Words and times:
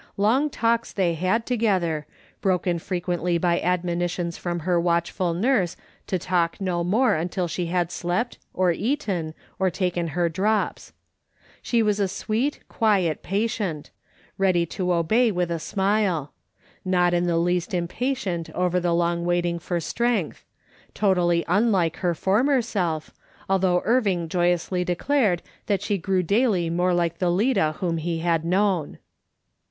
Long 0.17 0.49
talks 0.49 0.91
they 0.91 1.13
had 1.13 1.45
together, 1.45 2.07
broken 2.41 2.79
frequently 2.79 3.37
by 3.37 3.61
admonitions 3.61 4.35
from 4.35 4.61
her 4.61 4.81
watchful 4.81 5.35
nurse 5.35 5.77
to 6.07 6.17
talk 6.17 6.59
no 6.59 6.83
more 6.83 7.13
until 7.13 7.47
she 7.47 7.67
had 7.67 7.91
slept, 7.91 8.39
or 8.51 8.71
eaten, 8.71 9.35
or 9.59 9.69
taken 9.69 10.07
her 10.17 10.27
drops. 10.27 10.91
She 11.61 11.83
was 11.83 11.99
a 11.99 12.07
sweet, 12.07 12.61
quiet 12.67 13.21
patient, 13.21 13.91
ready 14.39 14.65
to 14.73 14.91
obey 14.91 15.31
with 15.31 15.51
a 15.51 15.59
smile; 15.59 16.33
not 16.83 17.13
in 17.13 17.27
the 17.27 17.37
least 17.37 17.71
impatient 17.71 18.49
over 18.55 18.79
the 18.79 18.95
long 18.95 19.23
waiting 19.23 19.59
for 19.59 19.79
strength; 19.79 20.45
totally 20.95 21.45
unlike 21.47 21.97
her 21.97 22.15
former 22.15 22.63
self, 22.63 23.11
although 23.47 23.83
Irving 23.85 24.27
joy 24.29 24.51
ously 24.51 24.83
declared 24.83 25.43
that 25.67 25.83
she 25.83 25.99
grew 25.99 26.23
daily 26.23 26.71
more 26.71 26.91
like 26.95 27.19
the 27.19 27.29
Lida 27.29 27.73
whom 27.73 27.97
he 27.97 28.17
had 28.17 28.43
known. 28.43 28.97